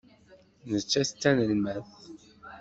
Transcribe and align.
Nettat 0.71 1.09
d 1.13 1.15
tanelmadt. 1.21 1.91